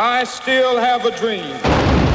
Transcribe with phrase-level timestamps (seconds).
[0.00, 2.07] I still have a dream.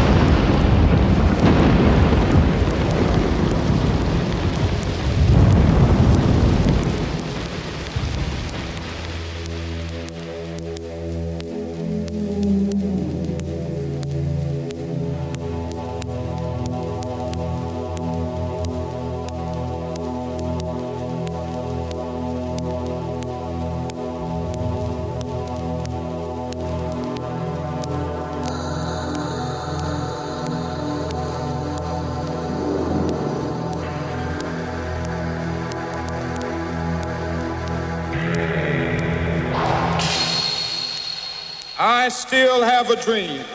[42.83, 43.52] have a dream.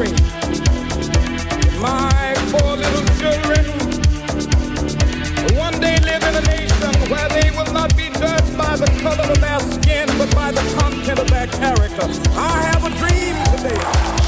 [0.00, 0.16] cream.
[1.80, 3.64] My four little children
[5.58, 9.28] one day live in a nation where they will not be judged by the color
[9.30, 12.06] of their skin, but by the content of their character.
[12.32, 14.19] I have a dream today.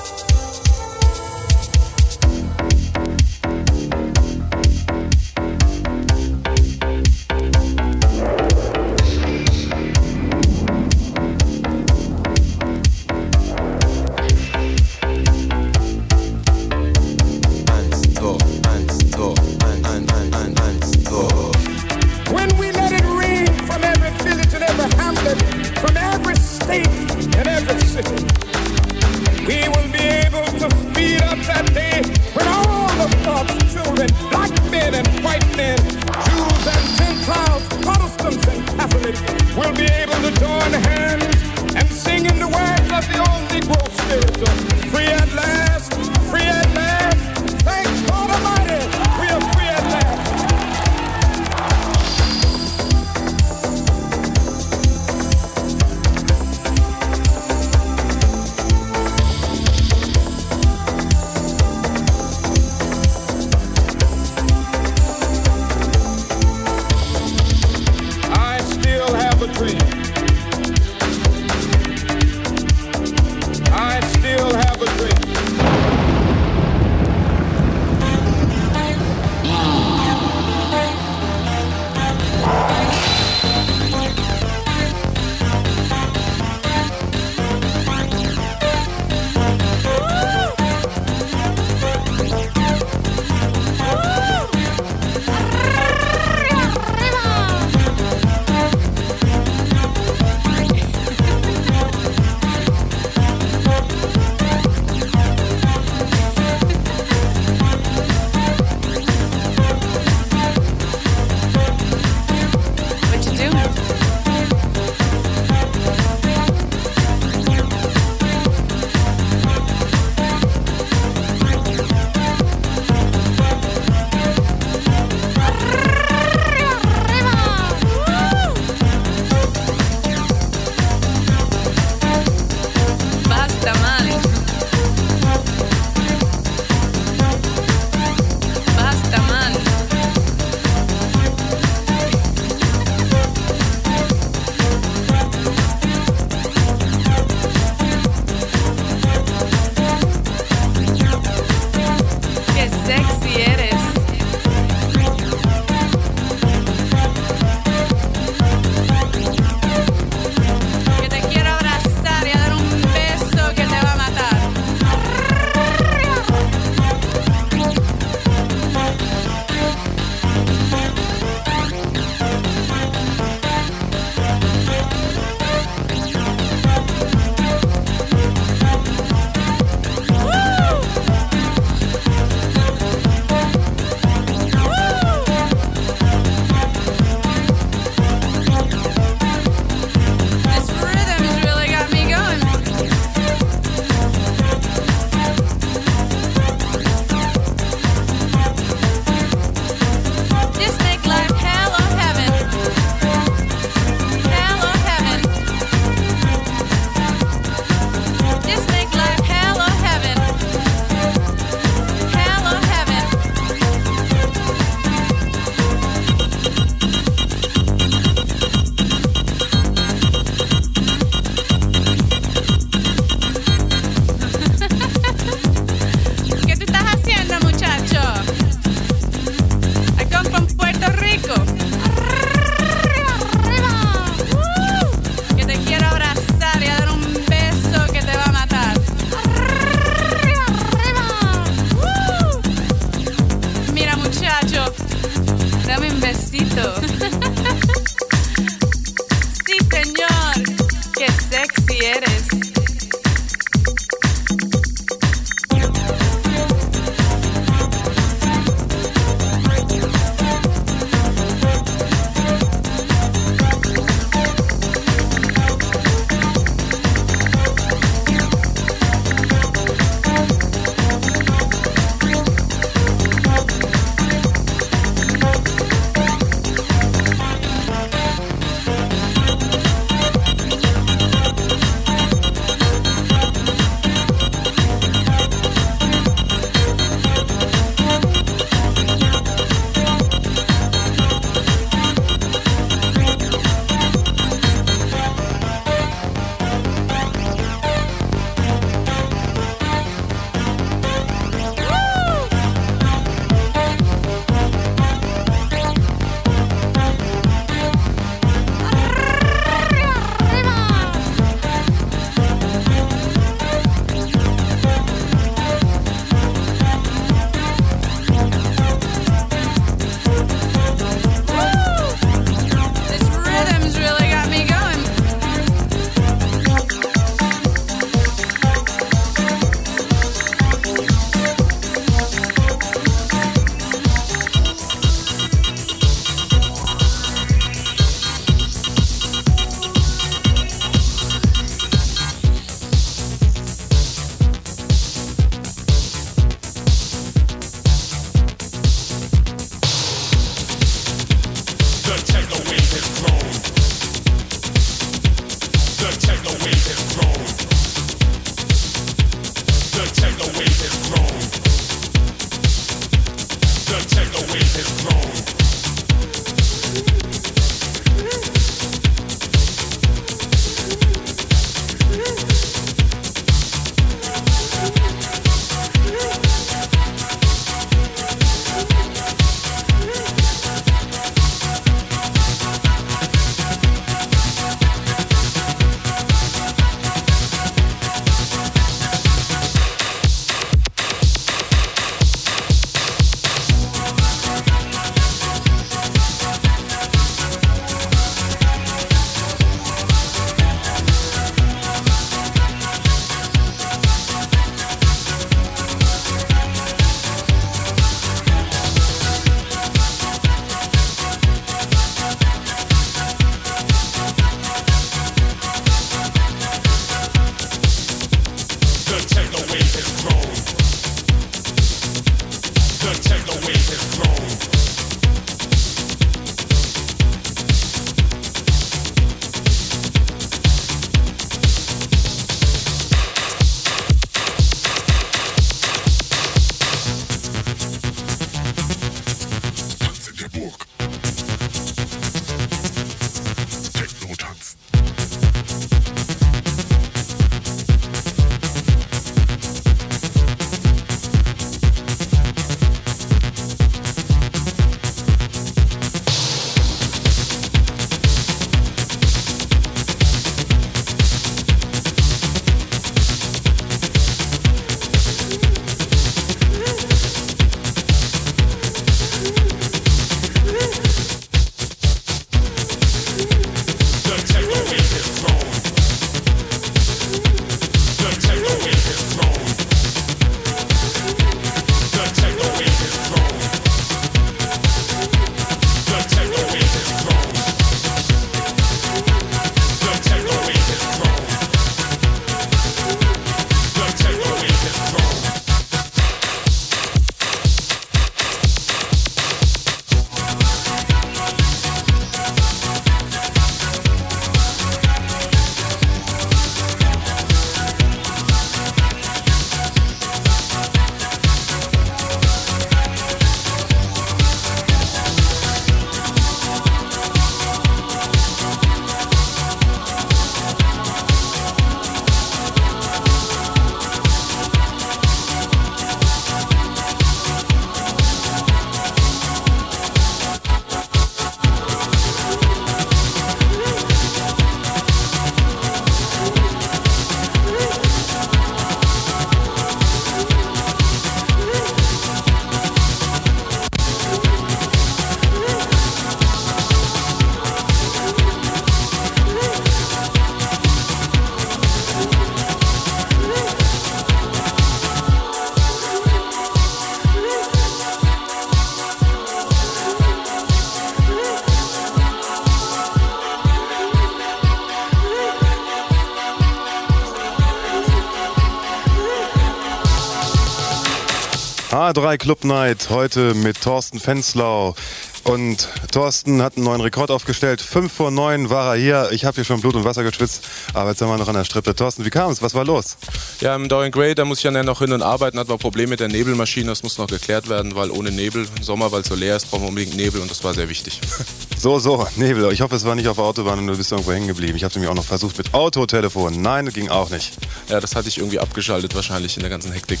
[572.14, 574.76] A3 Club Night heute mit Thorsten Fenslau.
[575.24, 577.62] Und Thorsten hat einen neuen Rekord aufgestellt.
[577.62, 579.08] Fünf vor neun war er hier.
[579.10, 581.44] Ich habe hier schon Blut und Wasser geschwitzt, aber jetzt sind wir noch an der
[581.44, 581.74] Strippe.
[581.74, 582.42] Thorsten, wie kam es?
[582.42, 582.98] Was war los?
[583.40, 585.38] Ja, im Dorian Gray, da muss ich ja noch hin und arbeiten.
[585.38, 586.68] Hat man Probleme mit der Nebelmaschine.
[586.68, 589.50] Das muss noch geklärt werden, weil ohne Nebel im Sommer, weil es so leer ist,
[589.50, 591.00] brauchen wir unbedingt Nebel und das war sehr wichtig.
[591.56, 592.52] So, so, Nebel.
[592.52, 594.54] Ich hoffe, es war nicht auf der Autobahn und du bist irgendwo hängen geblieben.
[594.54, 596.42] Ich habe nämlich auch noch versucht mit Autotelefon.
[596.42, 597.32] Nein, das ging auch nicht.
[597.70, 600.00] Ja, das hatte ich irgendwie abgeschaltet, wahrscheinlich in der ganzen Hektik.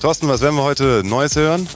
[0.00, 1.68] Thorsten, was werden wir heute Neues hören?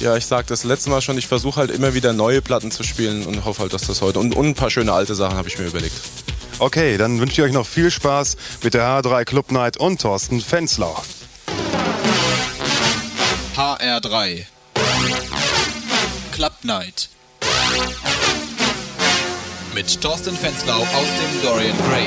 [0.00, 2.84] Ja, ich sag das letzte Mal schon, ich versuche halt immer wieder neue Platten zu
[2.84, 4.20] spielen und hoffe halt, dass das heute.
[4.20, 5.96] Und, und ein paar schöne alte Sachen habe ich mir überlegt.
[6.60, 10.40] Okay, dann wünsche ich euch noch viel Spaß mit der H3 Club Night und Thorsten
[10.40, 10.96] Fenzlau.
[13.56, 14.44] HR3
[16.32, 17.08] Club Night
[19.74, 20.86] mit Thorsten Fenzlau aus
[21.20, 22.06] dem Dorian Gray.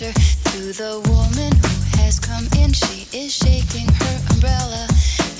[0.00, 0.12] laughter
[0.50, 2.72] to the woman who has come in.
[2.72, 4.86] She is shaking her umbrella,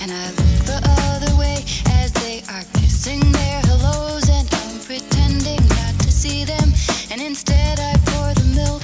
[0.00, 0.80] and I look the
[1.14, 1.64] other way
[2.00, 6.72] as they are kissing their hellos, and I'm pretending not to see them,
[7.10, 8.82] and instead I pour the milk.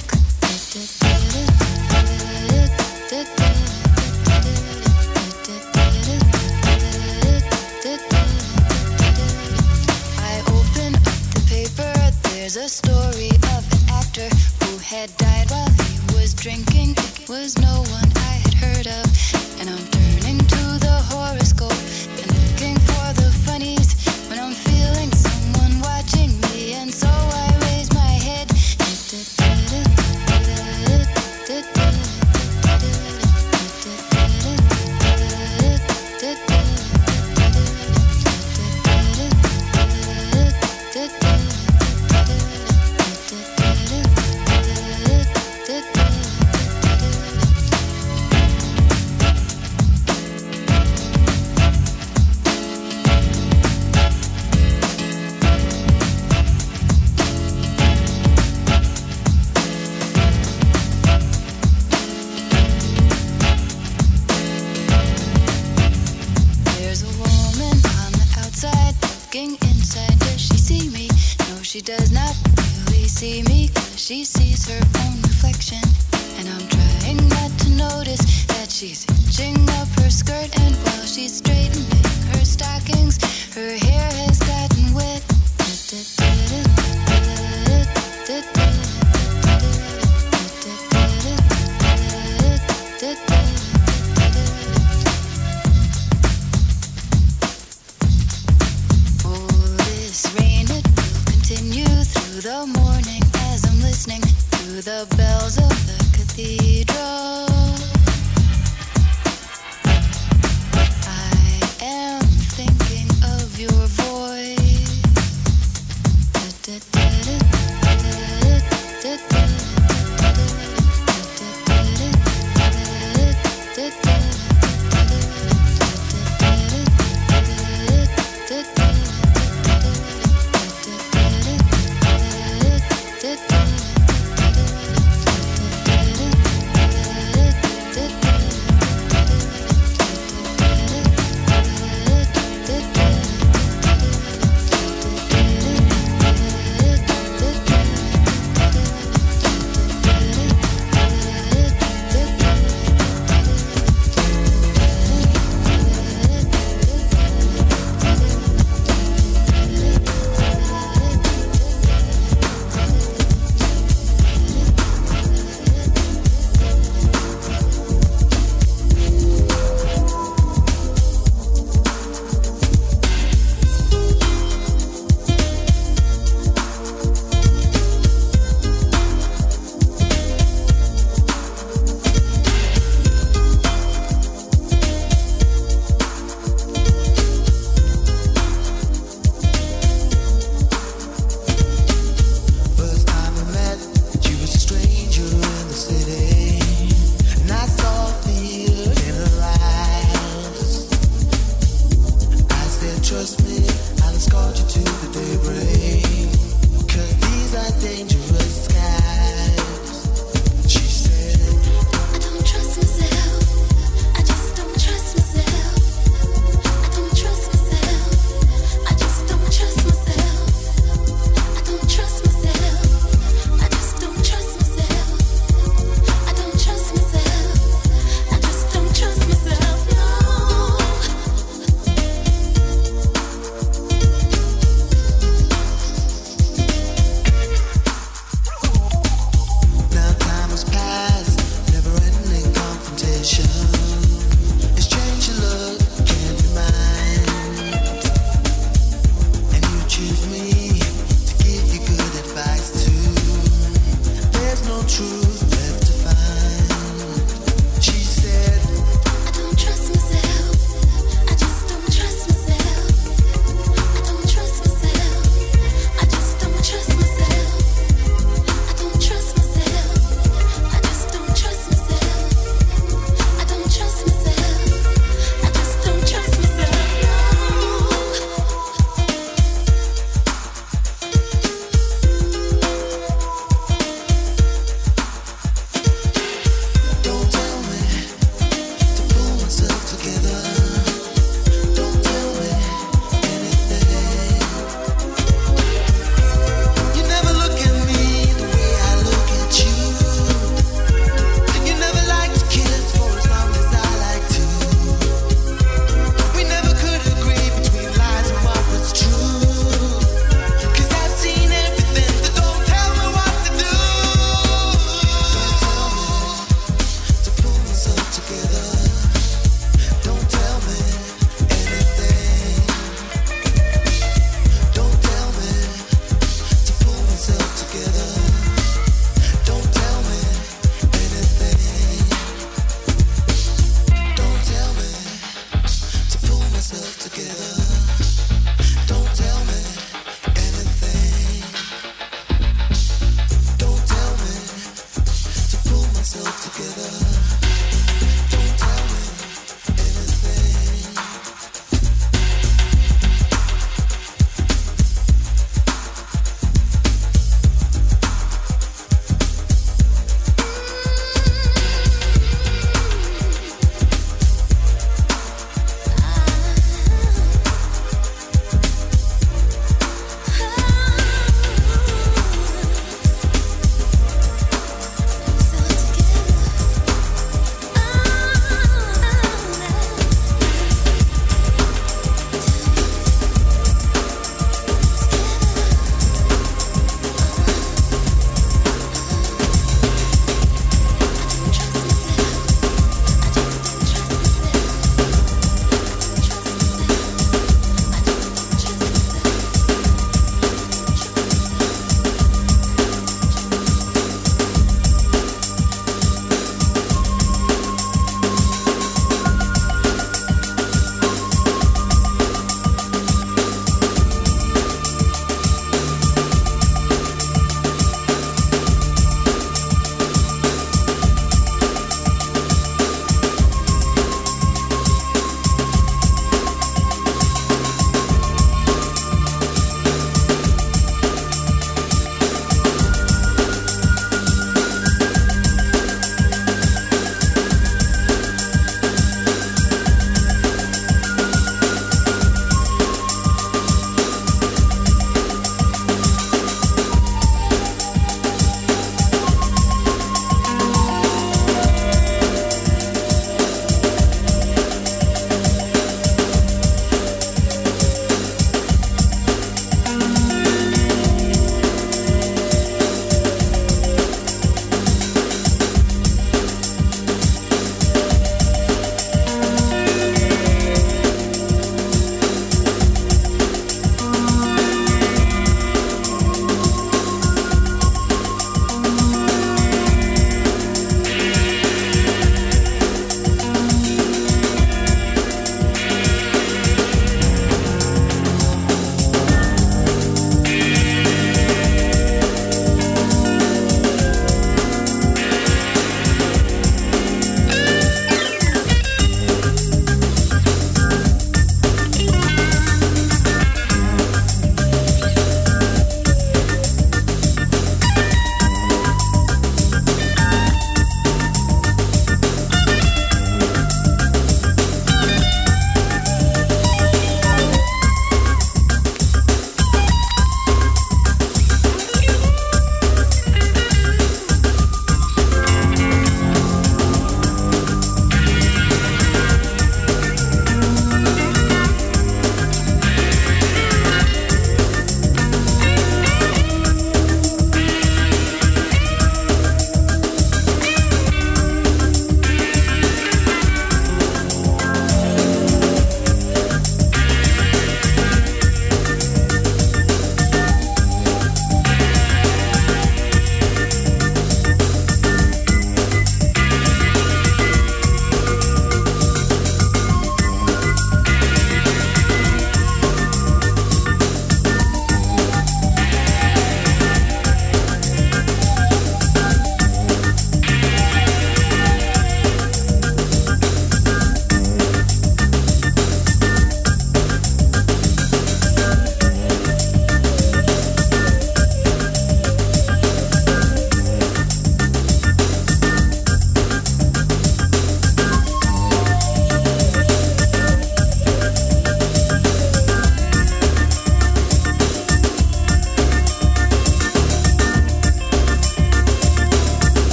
[10.19, 11.93] I open up the paper,
[12.29, 13.06] there's a story.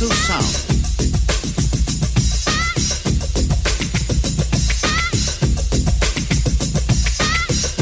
[0.00, 0.44] Digital Sound.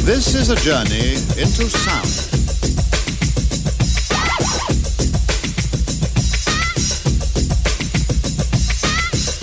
[0.04, 2.09] This is a journey into sound.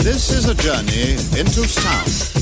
[0.04, 2.35] This is a journey into sound.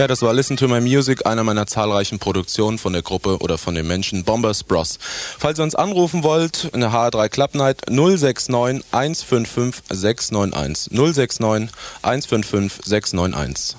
[0.00, 3.58] Ja, das war Listen to My Music, einer meiner zahlreichen Produktionen von der Gruppe oder
[3.58, 4.98] von den Menschen Bombers Bros.
[5.38, 10.90] Falls ihr uns anrufen wollt, eine H3 Club Night 069 155 691.
[10.90, 11.68] 069
[12.00, 13.76] 155 691.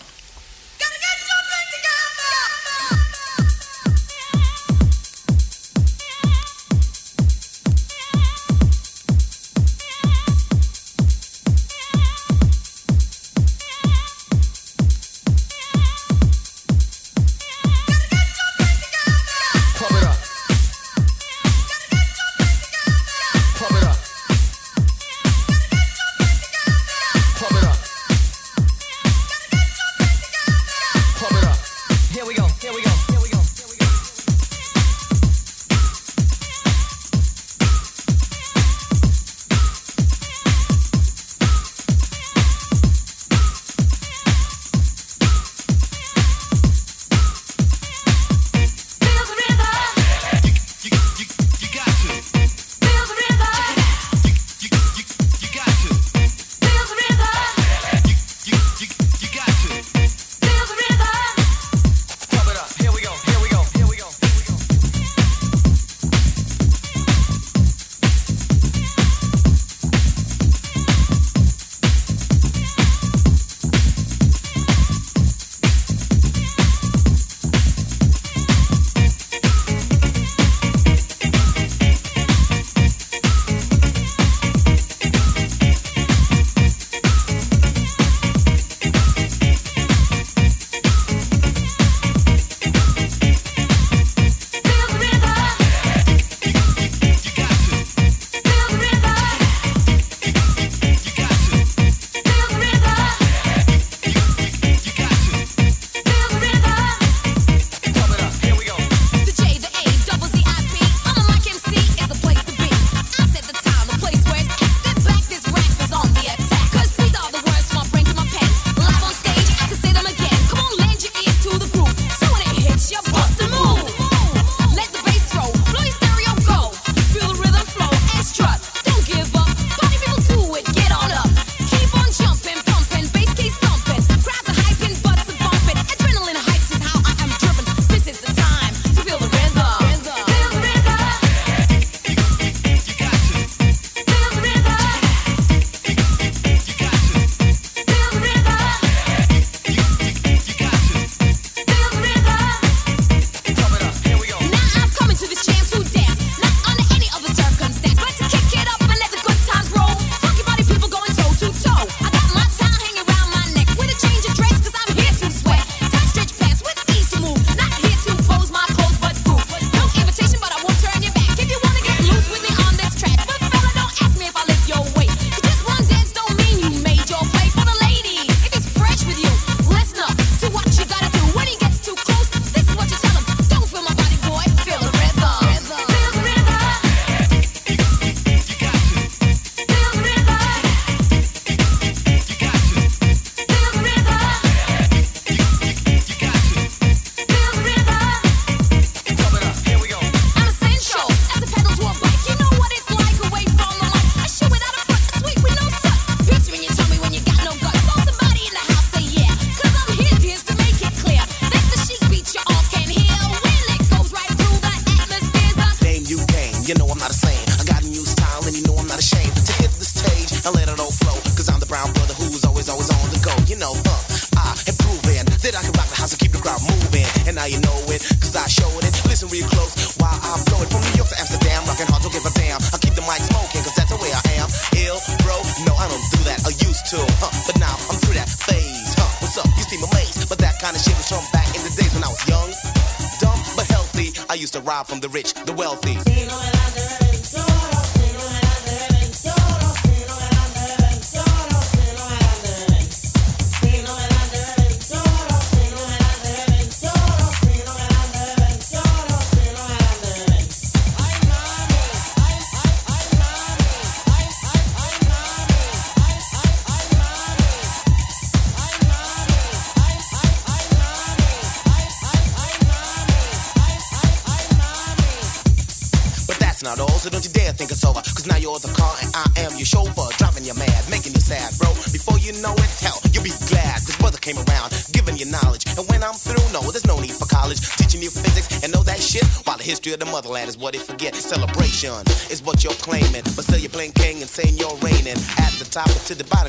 [296.12, 296.40] To the bottom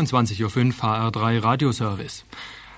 [0.00, 2.24] 22.05 Uhr HR3 Radioservice.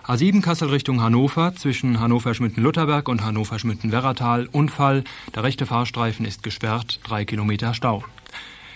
[0.05, 5.03] A7 Kassel Richtung Hannover zwischen Hannover-Schmitten-Lutherberg und Hannover-Schmitten-Werratal Unfall.
[5.35, 8.05] Der rechte Fahrstreifen ist gesperrt, drei Kilometer Stau.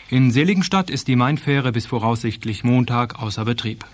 [0.09, 3.85] In Seligenstadt ist die Mainfähre bis voraussichtlich Montag außer Betrieb.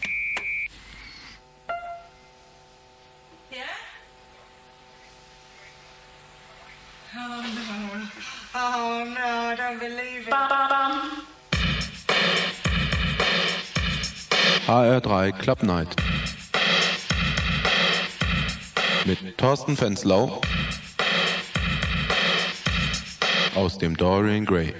[14.96, 15.88] HR3 Club Night.
[19.04, 20.40] Mit Thorsten Fenslau
[23.54, 24.74] aus dem Dorian Gray.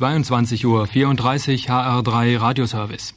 [0.00, 3.12] 22 Uhr 34 HR3 Radioservice.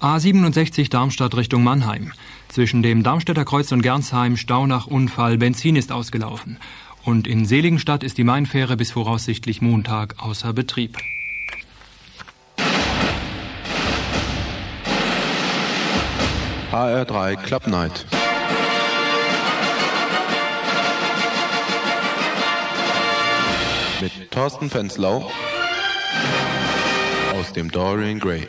[0.00, 2.12] A67 Darmstadt Richtung Mannheim.
[2.46, 6.58] Zwischen dem Darmstädter Kreuz und Gernsheim Stau nach Unfall, Benzin ist ausgelaufen.
[7.02, 10.96] Und in Seligenstadt ist die Mainfähre bis voraussichtlich Montag außer Betrieb.
[16.70, 18.06] HR3 Club Night.
[24.00, 25.28] Mit Thorsten Fenslau
[27.52, 28.46] aus dem Dorian Gray.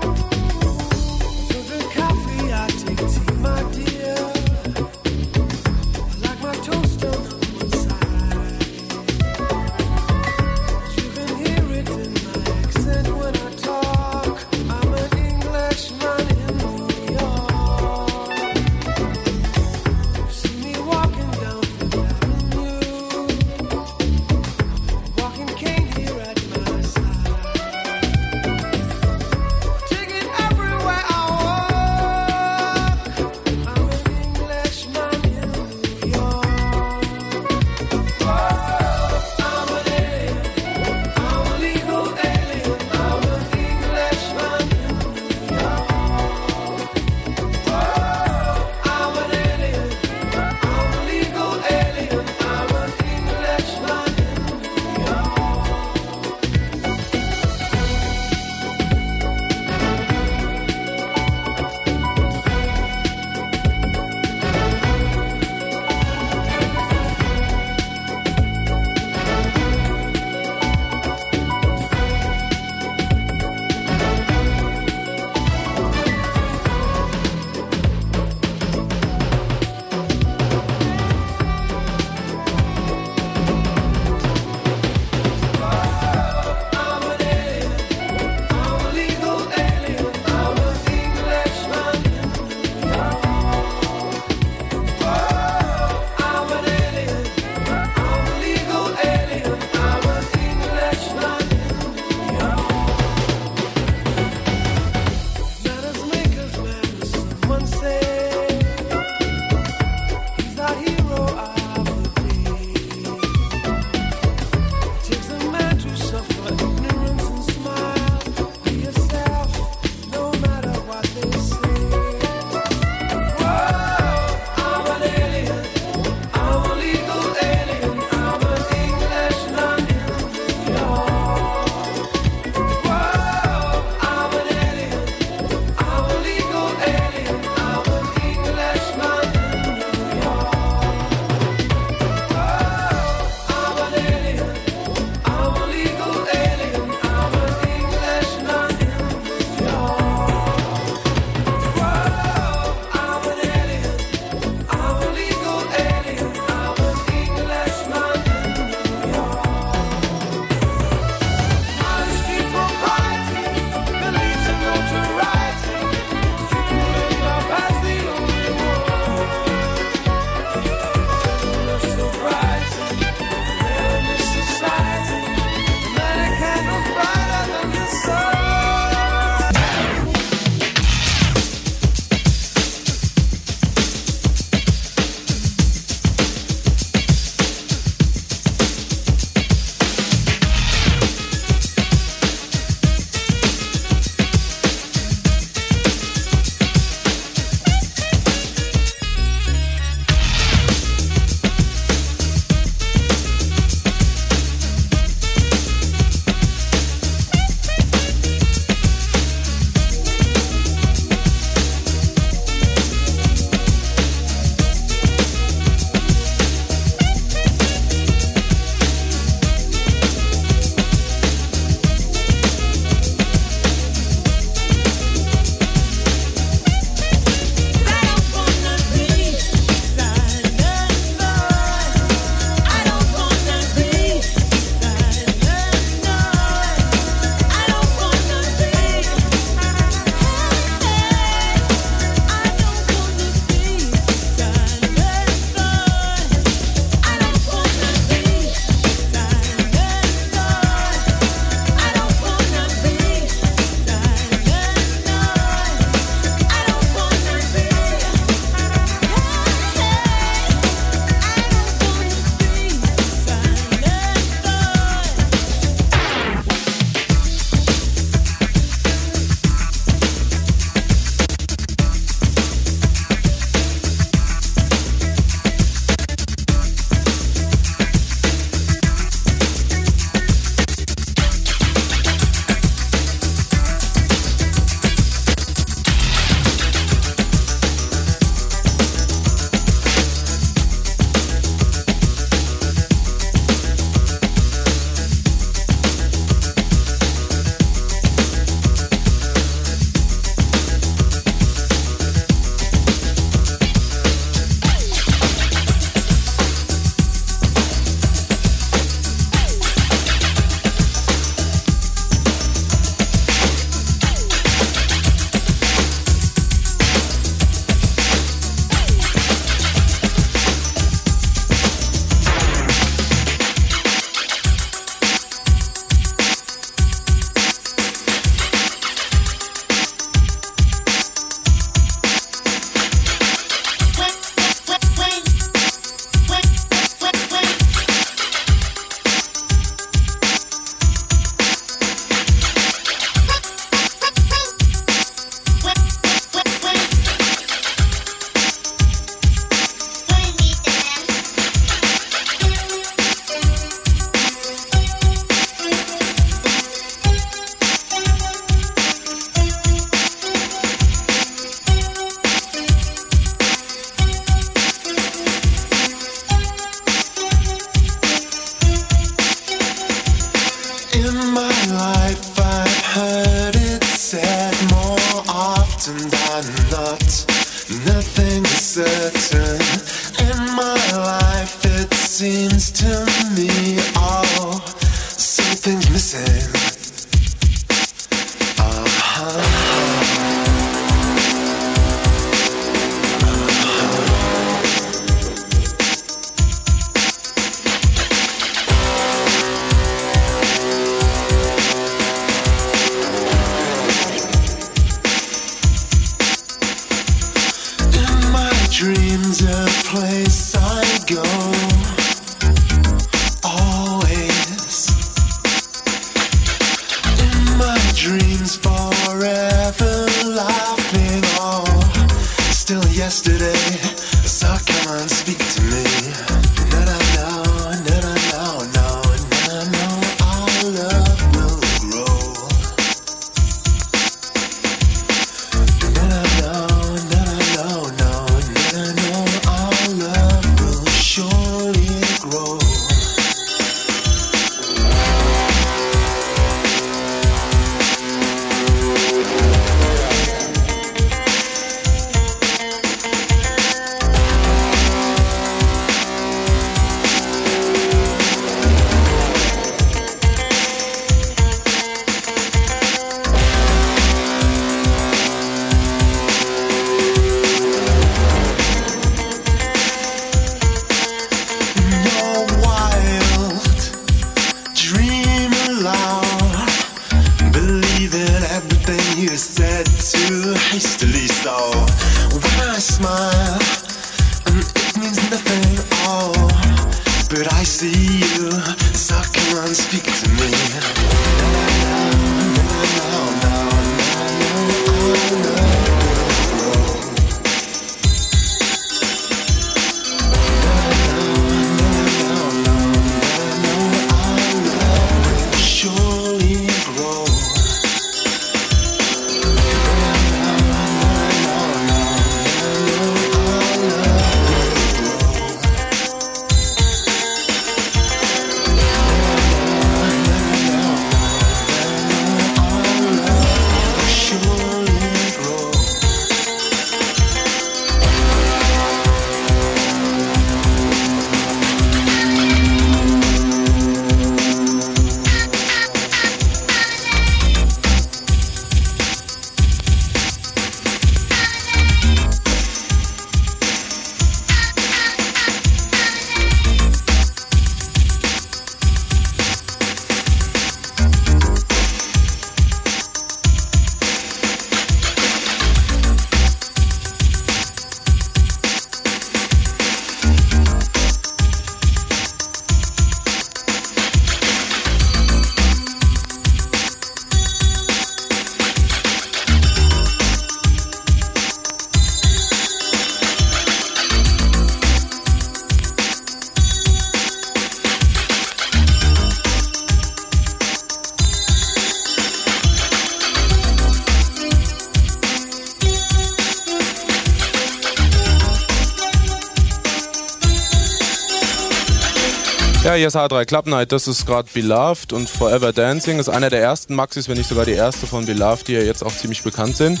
[592.98, 596.60] hier ist H3 Club Night, das ist gerade Beloved und Forever Dancing ist einer der
[596.60, 599.76] ersten Maxis, wenn nicht sogar die erste von Beloved, die ja jetzt auch ziemlich bekannt
[599.76, 600.00] sind.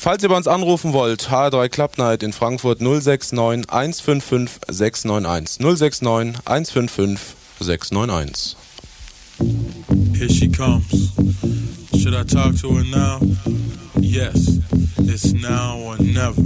[0.00, 5.60] Falls ihr bei uns anrufen wollt, H3 Club Night in Frankfurt 069 155 691.
[5.60, 8.56] 069 155 691.
[10.16, 11.12] Here she comes.
[12.00, 13.20] Should I talk to her now?
[14.00, 14.58] Yes,
[14.98, 16.42] it's now or never.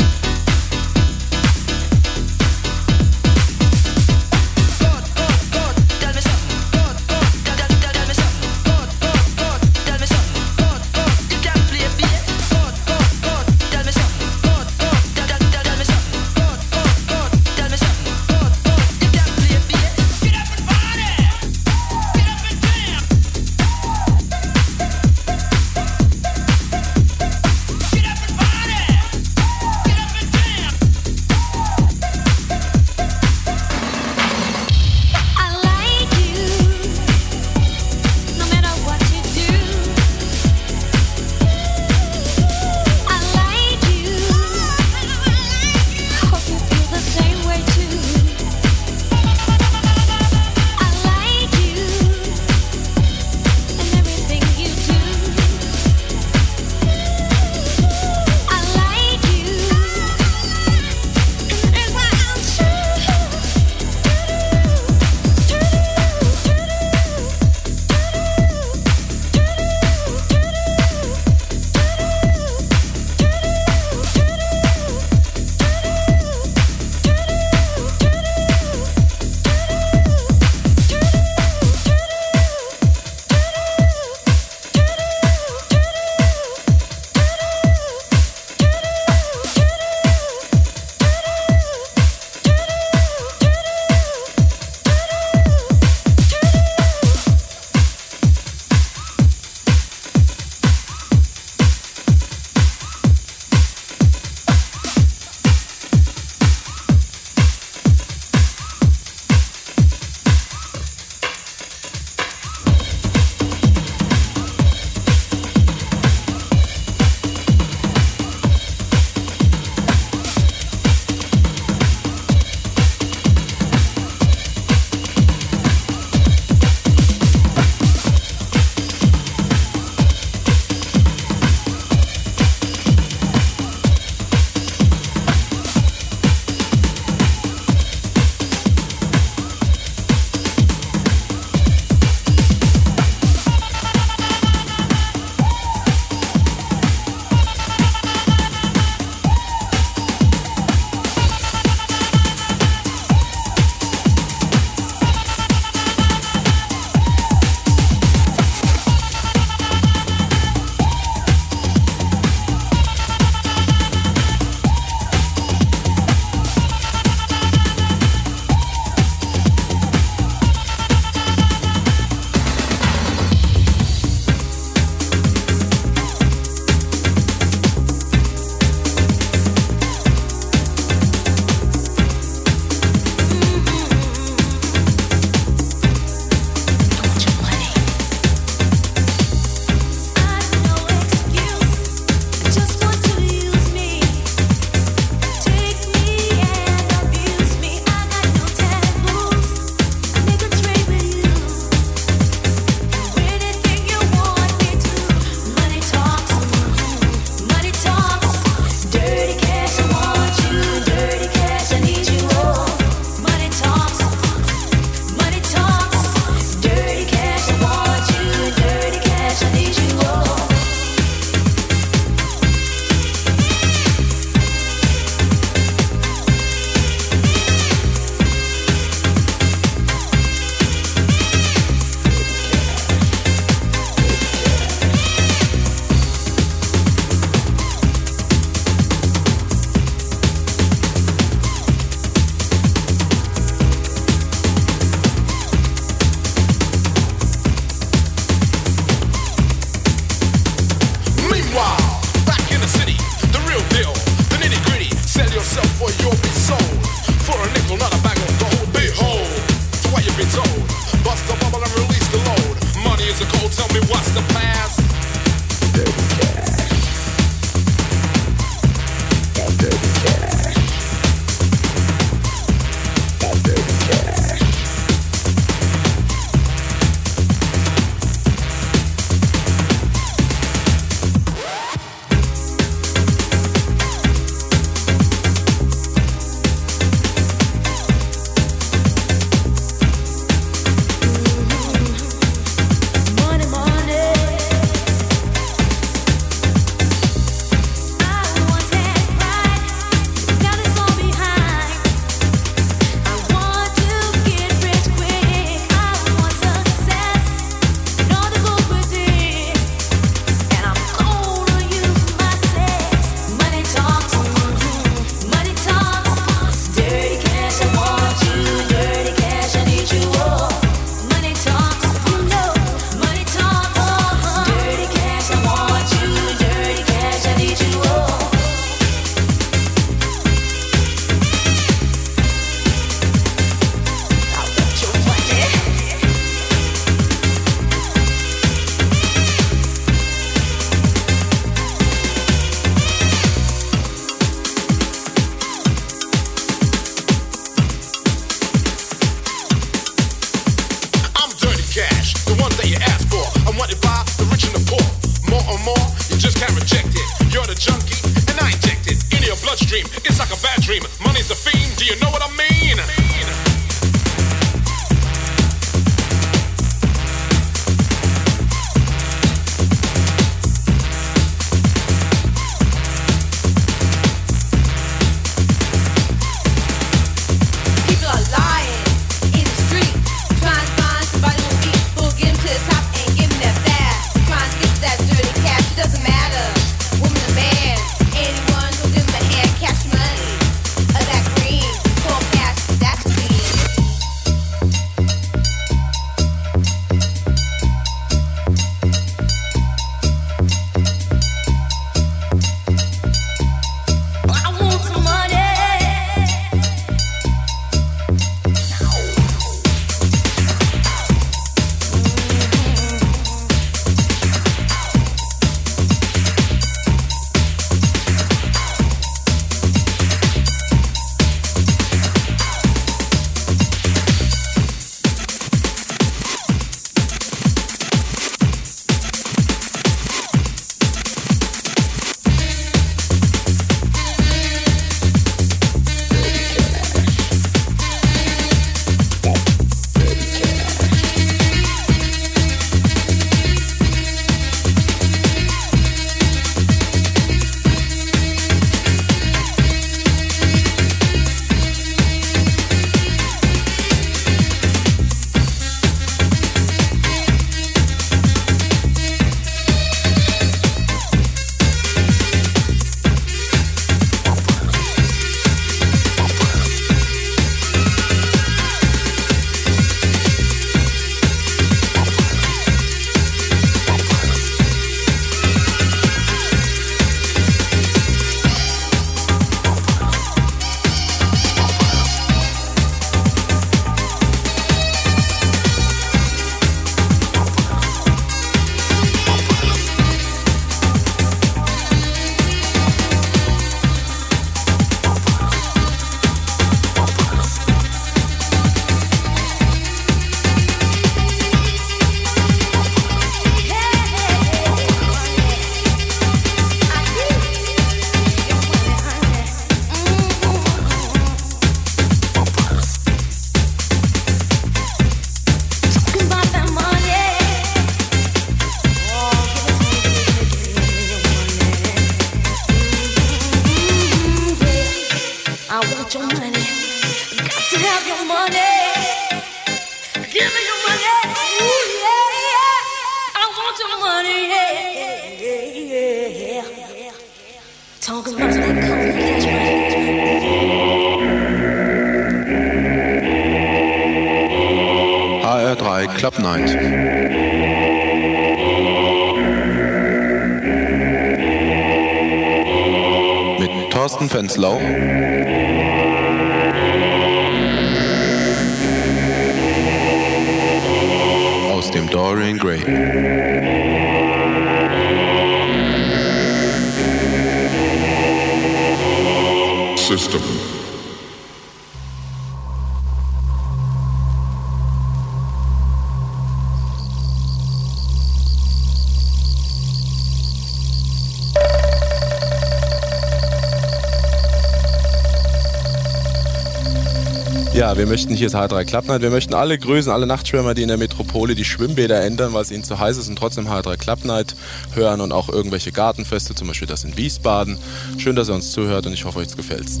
[588.16, 589.20] möchten hier ist H3 Klappnacht.
[589.20, 592.70] Wir möchten alle grüßen, alle Nachtschwimmer, die in der Metropole die Schwimmbäder ändern, weil es
[592.70, 594.56] ihnen zu heiß ist und trotzdem H3 Klappnacht
[594.94, 597.76] hören und auch irgendwelche Gartenfeste, zum Beispiel das in Wiesbaden.
[598.16, 600.00] Schön, dass ihr uns zuhört und ich hoffe, euch gefällt's.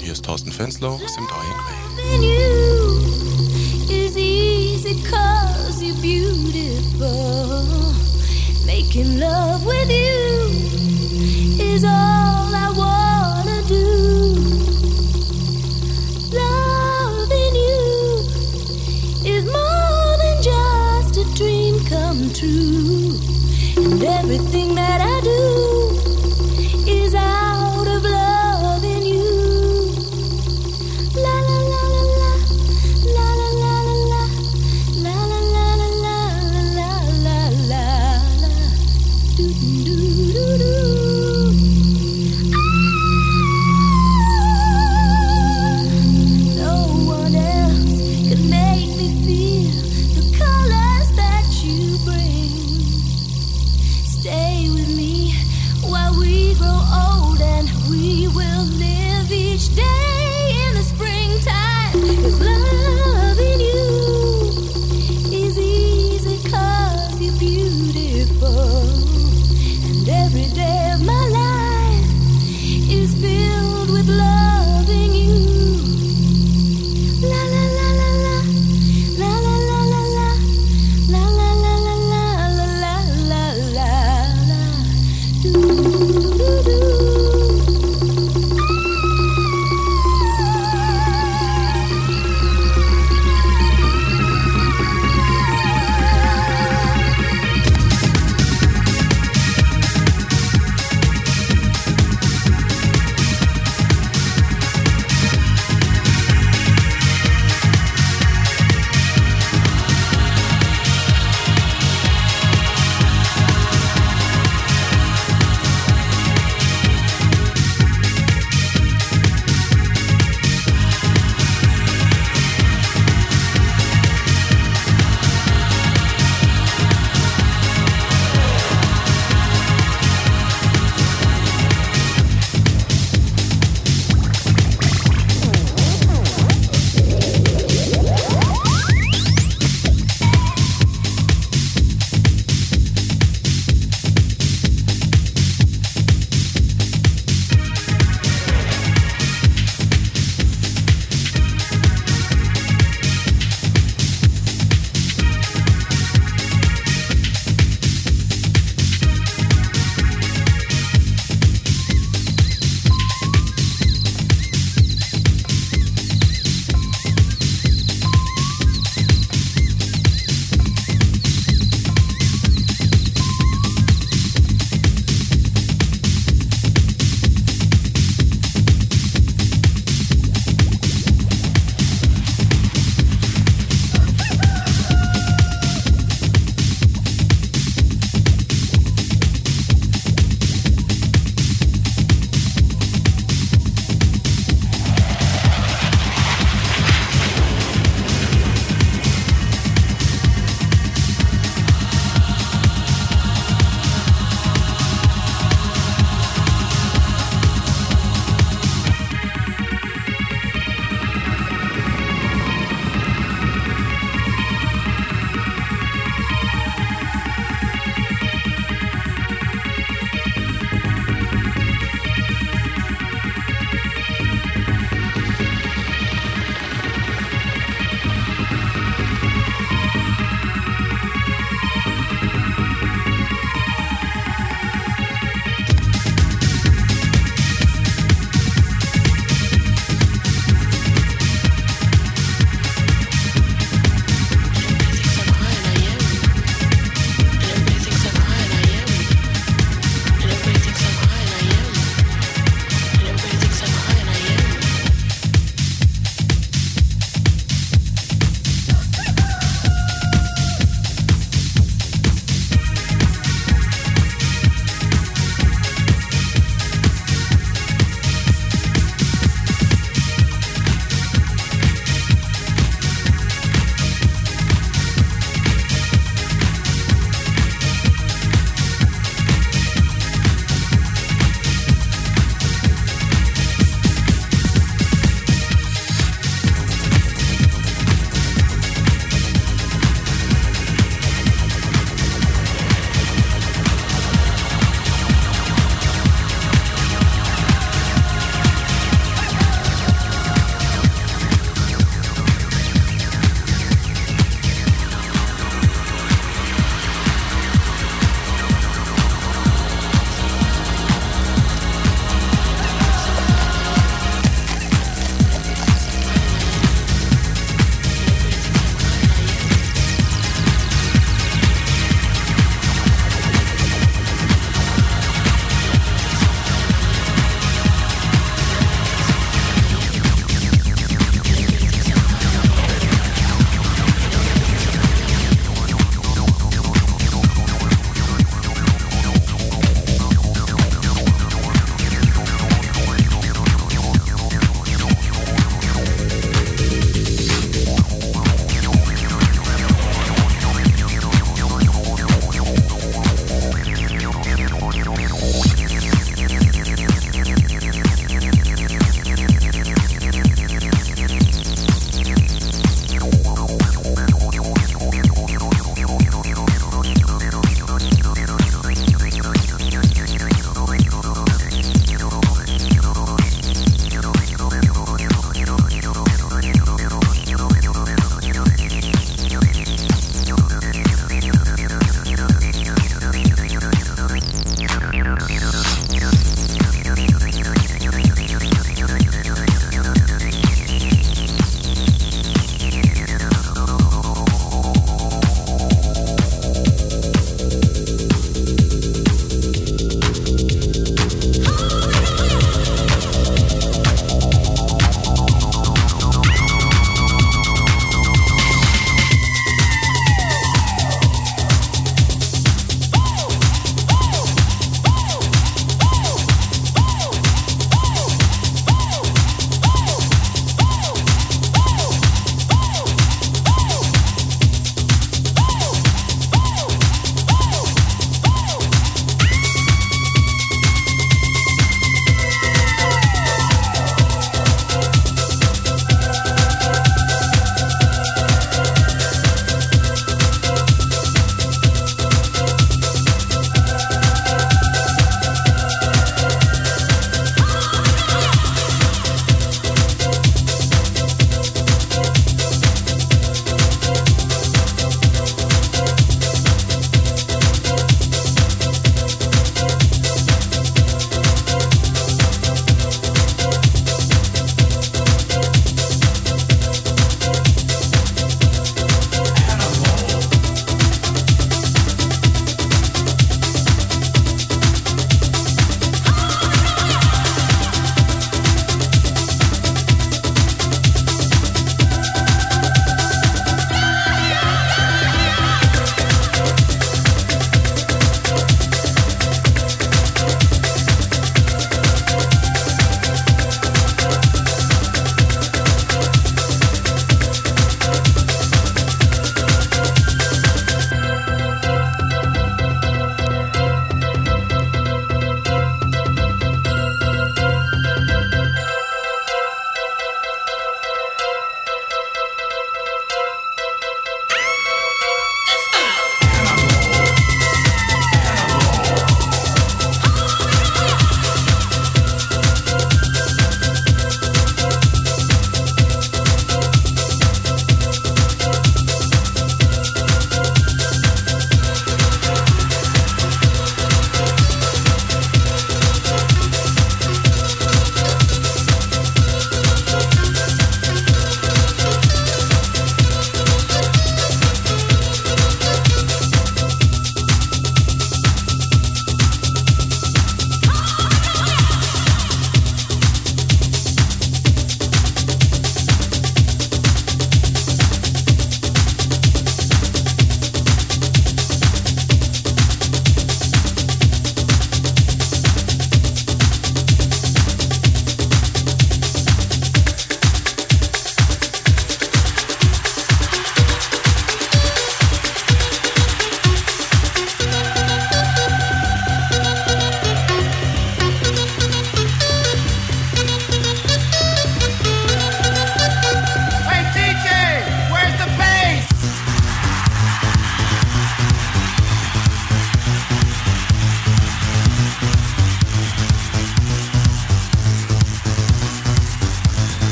[0.00, 1.54] Hier ist Thorsten Fenslow, sind euer
[8.64, 10.13] Making love with you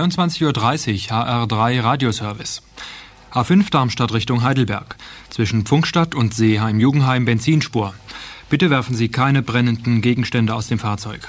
[0.00, 2.62] 23.30 Uhr HR3 Radioservice.
[3.32, 4.96] A5 Darmstadt Richtung Heidelberg.
[5.28, 7.92] Zwischen Funkstadt und Seeheim Jugendheim Benzinspur.
[8.48, 11.28] Bitte werfen Sie keine brennenden Gegenstände aus dem Fahrzeug.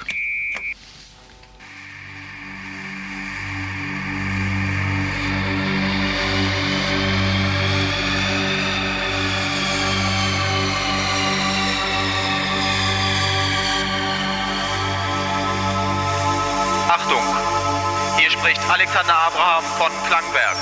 [19.82, 20.58] von Klangwerk.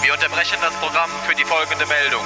[0.00, 2.22] Wir unterbrechen das Programm für die folgende Meldung.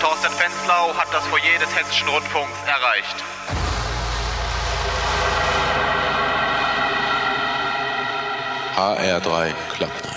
[0.00, 3.16] Thorsten Fenzlau hat das Foyer des Hessischen Rundfunks erreicht.
[8.76, 10.07] HR3 klappt.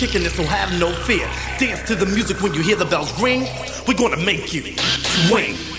[0.00, 1.28] kicking it, so have no fear.
[1.58, 3.46] Dance to the music when you hear the bells ring.
[3.86, 5.69] We're gonna make you swing.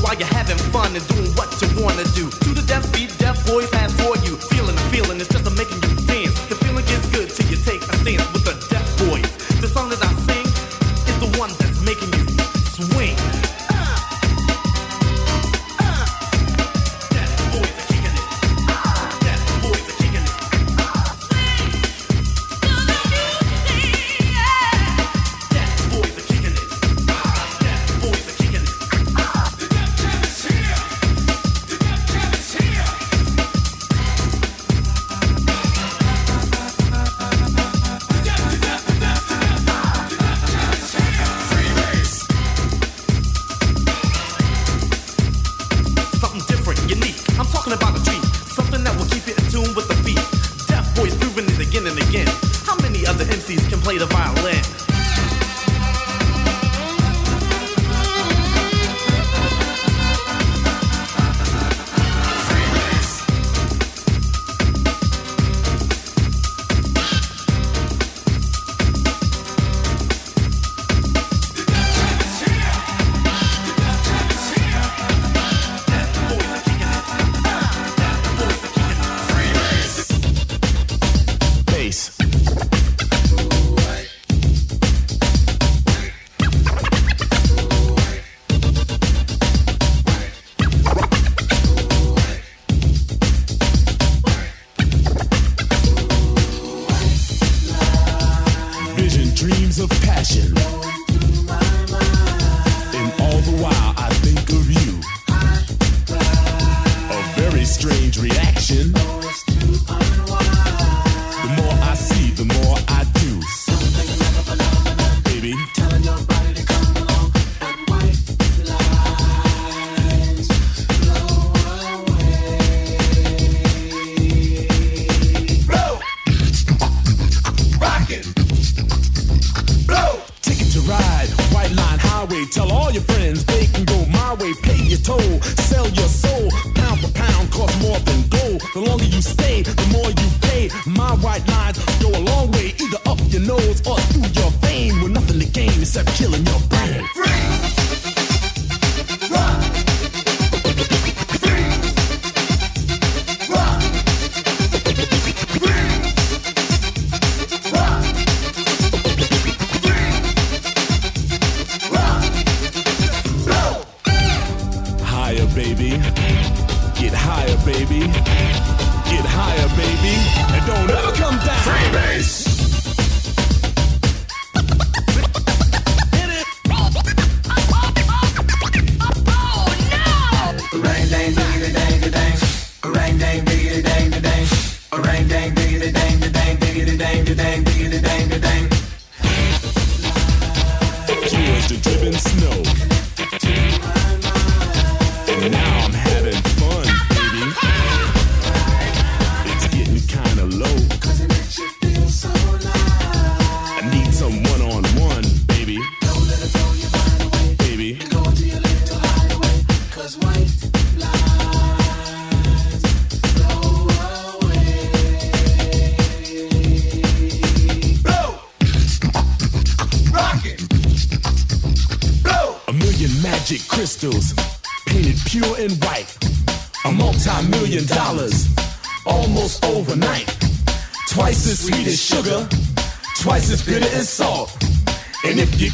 [0.00, 2.30] while you're having fun and doing what you wanna do.
[2.30, 4.36] To the deaf beat, deaf boys have for you.
[4.52, 5.91] Feeling the feeling, it's just a making you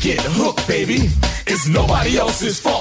[0.01, 1.11] get hooked, baby.
[1.47, 2.78] It's nobody else's fault.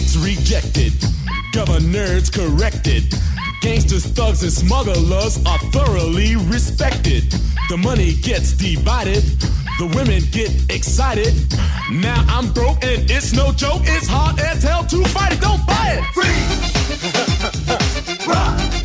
[0.00, 0.96] Rejected, rejected,
[1.52, 3.12] governors corrected.
[3.60, 7.30] Gangsters, thugs, and smugglers are thoroughly respected.
[7.68, 9.22] The money gets divided,
[9.78, 11.34] the women get excited.
[11.92, 13.82] Now I'm broke and it's no joke.
[13.84, 15.42] It's hard as hell to fight it.
[15.42, 16.04] Don't buy it.
[16.14, 16.40] Free.
[18.32, 18.79] Rock.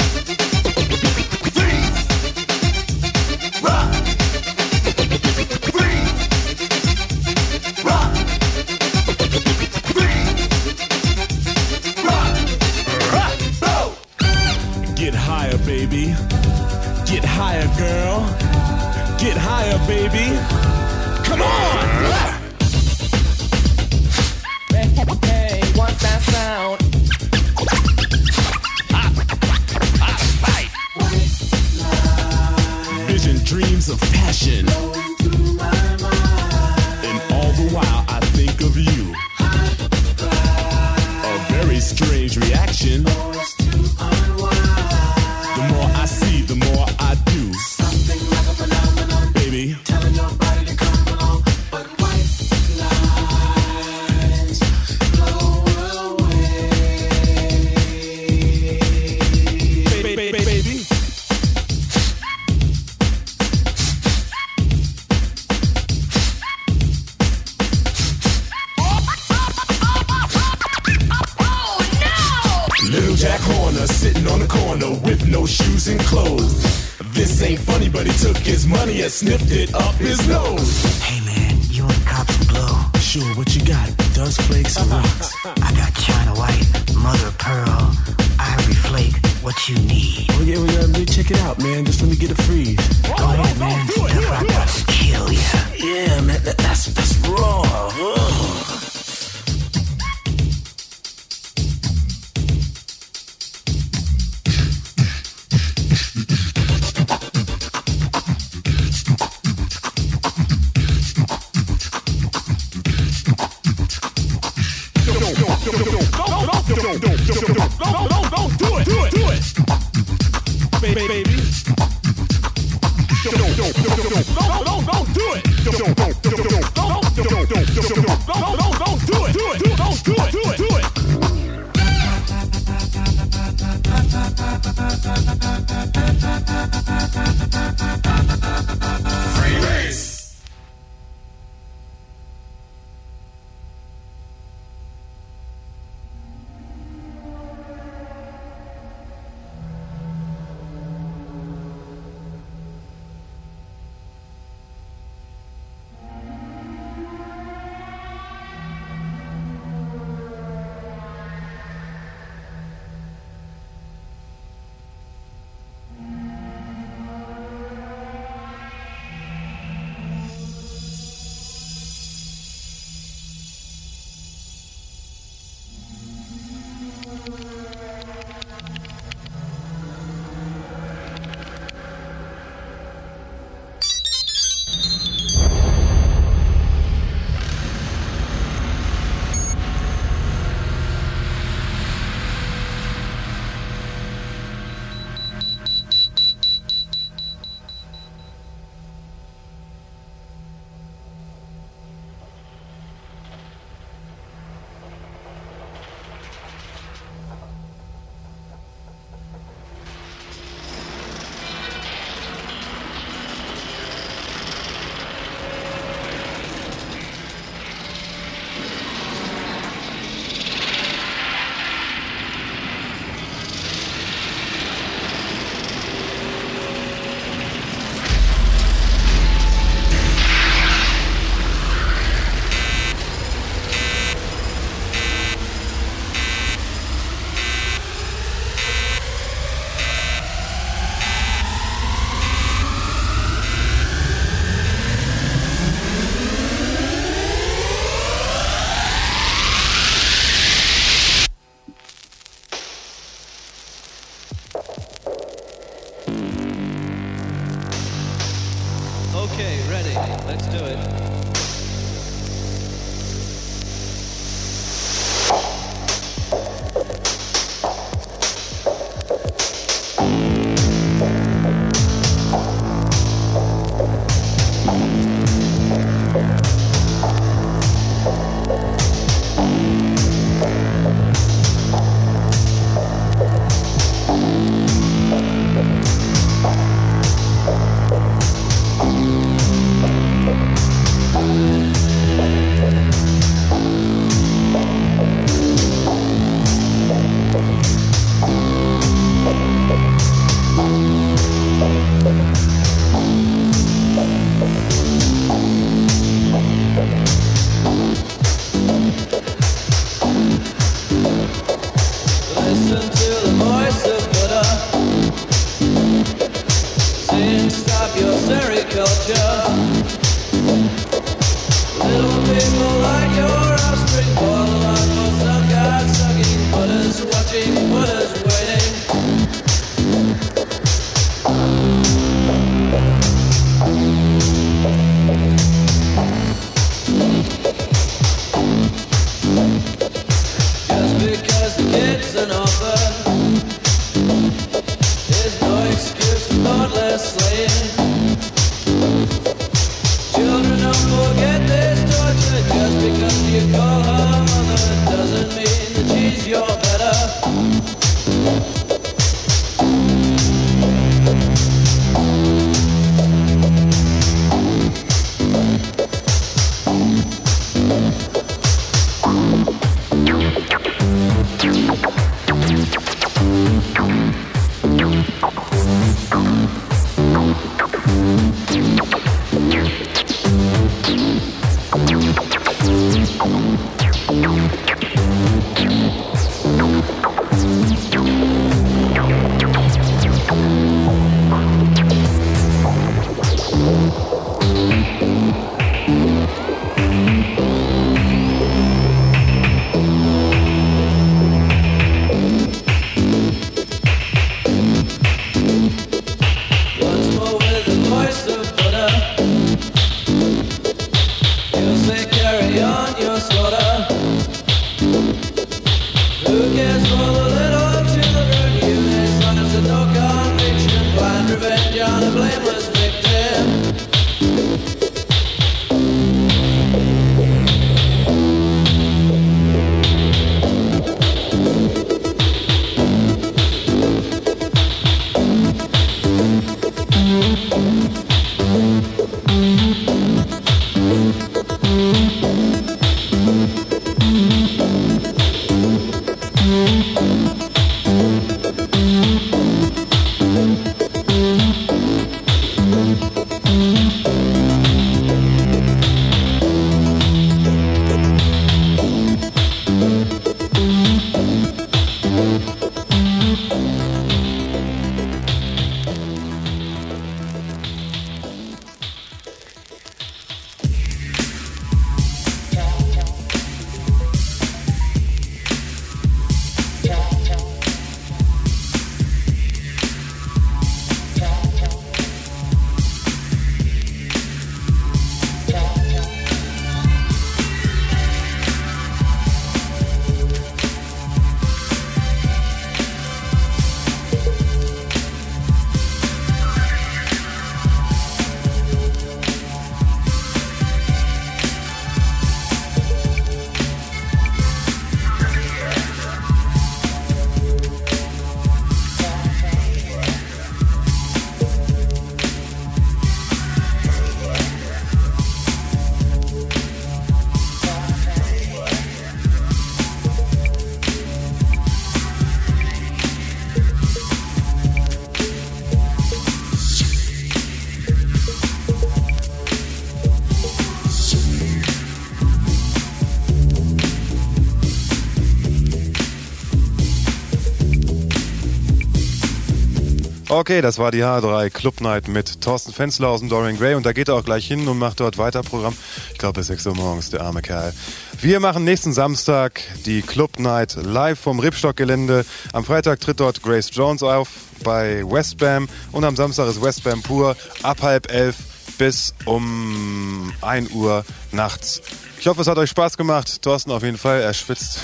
[540.47, 543.83] Okay, das war die H3 Club Night mit Thorsten Fenzler aus dem Dorian Gray und
[543.83, 545.75] da geht er auch gleich hin und macht dort weiter Programm.
[546.13, 547.73] Ich glaube bis 6 Uhr morgens, der arme Kerl.
[548.21, 552.27] Wir machen nächsten Samstag die Club Night live vom Ripstock-Gelände.
[552.53, 554.29] Am Freitag tritt dort Grace Jones auf
[554.63, 558.35] bei Westbam und am Samstag ist Westbam pur ab halb elf
[558.77, 561.81] bis um 1 Uhr nachts.
[562.19, 563.41] Ich hoffe, es hat euch Spaß gemacht.
[563.41, 564.81] Thorsten auf jeden Fall, er schwitzt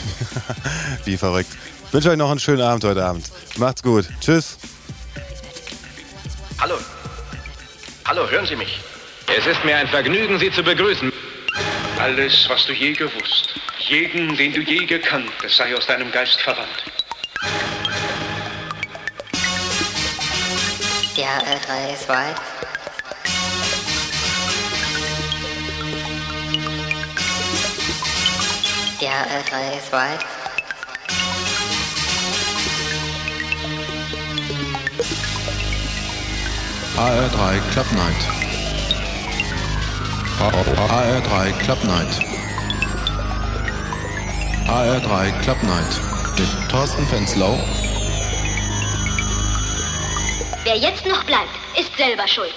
[1.06, 1.56] wie verrückt.
[1.85, 3.30] Ich wünsche euch noch einen schönen Abend heute Abend.
[3.57, 4.09] Macht's gut.
[4.22, 4.51] Tschüss.
[8.22, 8.80] Hallo, hören Sie mich?
[9.35, 11.11] Es ist mir ein Vergnügen, Sie zu begrüßen.
[11.98, 16.40] Alles, was du je gewusst, jeden, den du je gekannt, es sei aus deinem Geist
[16.40, 16.83] verwandt.
[21.16, 22.35] Ja, R3 ist weit.
[29.00, 30.41] Ja, R3 ist weit.
[37.02, 38.22] HR3 Club Night.
[40.38, 42.14] HR3 Club Night.
[44.68, 45.94] HR3 Club Night.
[46.38, 47.58] Mit Thorsten Fenslau
[50.64, 52.54] Wer jetzt noch bleibt, ist selber schuld.